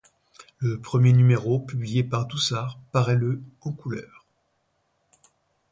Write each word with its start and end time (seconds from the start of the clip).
Le 0.57 0.79
premier 0.79 1.13
numéro, 1.13 1.59
publié 1.59 2.03
par 2.03 2.25
Doussard, 2.25 2.79
paraît 2.91 3.13
le 3.15 3.39
en 3.61 3.71
couleur. 3.71 4.25